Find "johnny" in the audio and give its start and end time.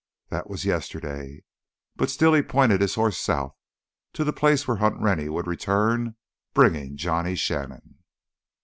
6.97-7.35